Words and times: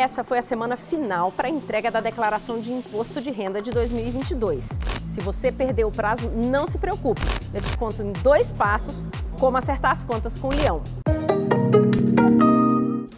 Essa 0.00 0.24
foi 0.24 0.38
a 0.38 0.42
semana 0.42 0.78
final 0.78 1.30
para 1.30 1.46
a 1.46 1.50
entrega 1.50 1.90
da 1.90 2.00
declaração 2.00 2.58
de 2.58 2.72
imposto 2.72 3.20
de 3.20 3.30
renda 3.30 3.60
de 3.60 3.70
2022. 3.70 4.80
Se 5.10 5.20
você 5.20 5.52
perdeu 5.52 5.88
o 5.88 5.92
prazo, 5.92 6.30
não 6.30 6.66
se 6.66 6.78
preocupe. 6.78 7.20
Eu 7.52 7.60
te 7.60 7.76
conto 7.76 8.02
em 8.02 8.10
dois 8.10 8.50
passos 8.50 9.04
como 9.38 9.58
acertar 9.58 9.90
as 9.90 10.02
contas 10.02 10.38
com 10.38 10.48
o 10.48 10.54
leão. 10.54 10.82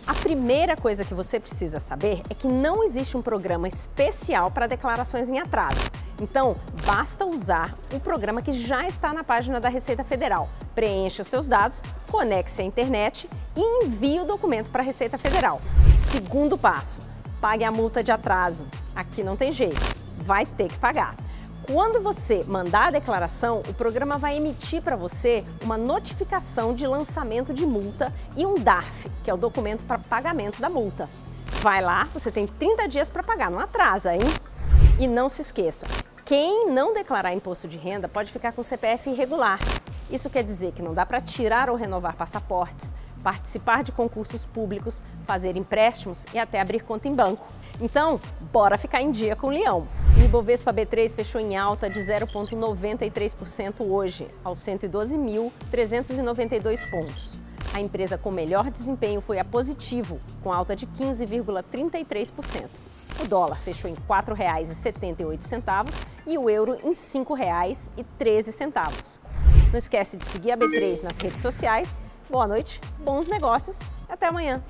A 0.04 0.12
primeira 0.12 0.76
coisa 0.76 1.04
que 1.04 1.14
você 1.14 1.38
precisa 1.38 1.78
saber 1.78 2.20
é 2.28 2.34
que 2.34 2.48
não 2.48 2.82
existe 2.82 3.16
um 3.16 3.22
programa 3.22 3.68
especial 3.68 4.50
para 4.50 4.66
declarações 4.66 5.30
em 5.30 5.38
atraso. 5.38 5.78
Então, 6.20 6.56
basta 6.84 7.24
usar 7.24 7.74
o 7.92 7.98
programa 7.98 8.42
que 8.42 8.52
já 8.52 8.86
está 8.86 9.12
na 9.12 9.24
página 9.24 9.60
da 9.60 9.68
Receita 9.68 10.04
Federal. 10.04 10.48
Preencha 10.74 11.22
os 11.22 11.28
seus 11.28 11.48
dados, 11.48 11.82
conecte-se 12.10 12.62
à 12.62 12.64
internet 12.64 13.28
e 13.56 13.84
envie 13.84 14.20
o 14.20 14.24
documento 14.24 14.70
para 14.70 14.82
a 14.82 14.84
Receita 14.84 15.18
Federal. 15.18 15.60
Segundo 15.96 16.56
passo, 16.56 17.00
pague 17.40 17.64
a 17.64 17.72
multa 17.72 18.02
de 18.02 18.12
atraso. 18.12 18.66
Aqui 18.94 19.22
não 19.22 19.36
tem 19.36 19.52
jeito, 19.52 19.80
vai 20.18 20.46
ter 20.46 20.68
que 20.68 20.78
pagar. 20.78 21.16
Quando 21.66 22.02
você 22.02 22.42
mandar 22.44 22.88
a 22.88 22.90
declaração, 22.90 23.62
o 23.68 23.74
programa 23.74 24.18
vai 24.18 24.36
emitir 24.36 24.82
para 24.82 24.96
você 24.96 25.44
uma 25.62 25.78
notificação 25.78 26.74
de 26.74 26.86
lançamento 26.86 27.54
de 27.54 27.64
multa 27.64 28.12
e 28.36 28.44
um 28.44 28.56
DARF, 28.56 29.08
que 29.22 29.30
é 29.30 29.34
o 29.34 29.36
documento 29.36 29.84
para 29.84 29.96
pagamento 29.98 30.60
da 30.60 30.68
multa. 30.68 31.08
Vai 31.60 31.80
lá, 31.80 32.08
você 32.12 32.32
tem 32.32 32.48
30 32.48 32.88
dias 32.88 33.08
para 33.08 33.22
pagar, 33.22 33.48
não 33.48 33.60
atrasa, 33.60 34.12
hein? 34.12 34.20
E 34.98 35.06
não 35.08 35.28
se 35.28 35.42
esqueça, 35.42 35.86
quem 36.24 36.70
não 36.70 36.94
declarar 36.94 37.32
imposto 37.32 37.66
de 37.66 37.78
renda 37.78 38.08
pode 38.08 38.30
ficar 38.30 38.52
com 38.52 38.62
CPF 38.62 39.10
irregular. 39.10 39.58
Isso 40.10 40.28
quer 40.28 40.44
dizer 40.44 40.72
que 40.72 40.82
não 40.82 40.92
dá 40.92 41.06
para 41.06 41.18
tirar 41.20 41.70
ou 41.70 41.76
renovar 41.76 42.14
passaportes, 42.14 42.92
participar 43.22 43.82
de 43.82 43.90
concursos 43.90 44.44
públicos, 44.44 45.00
fazer 45.26 45.56
empréstimos 45.56 46.26
e 46.34 46.38
até 46.38 46.60
abrir 46.60 46.82
conta 46.82 47.08
em 47.08 47.14
banco. 47.14 47.46
Então, 47.80 48.20
bora 48.52 48.76
ficar 48.76 49.00
em 49.00 49.10
dia 49.10 49.34
com 49.34 49.46
o 49.46 49.50
leão. 49.50 49.88
O 50.16 50.20
Ibovespa 50.24 50.70
B3 50.72 51.14
fechou 51.14 51.40
em 51.40 51.56
alta 51.56 51.88
de 51.88 51.98
0,93% 51.98 53.90
hoje, 53.90 54.28
aos 54.44 54.58
112.392 54.58 56.90
pontos. 56.90 57.38
A 57.72 57.80
empresa 57.80 58.18
com 58.18 58.30
melhor 58.30 58.70
desempenho 58.70 59.22
foi 59.22 59.38
a 59.38 59.44
Positivo, 59.44 60.20
com 60.42 60.52
alta 60.52 60.76
de 60.76 60.86
15,33%. 60.86 62.91
O 63.20 63.26
dólar 63.26 63.60
fechou 63.60 63.90
em 63.90 63.94
R$ 63.94 64.00
4,78 64.08 66.06
e 66.26 66.38
o 66.38 66.48
euro 66.48 66.78
em 66.82 66.88
R$ 66.88 66.94
5,13. 66.94 69.20
Não 69.70 69.78
esquece 69.78 70.16
de 70.16 70.26
seguir 70.26 70.52
a 70.52 70.56
B3 70.56 71.02
nas 71.02 71.18
redes 71.18 71.40
sociais 71.40 72.00
Boa 72.32 72.46
noite, 72.46 72.80
bons 72.98 73.28
negócios 73.28 73.78
e 74.08 74.12
até 74.12 74.28
amanhã. 74.28 74.62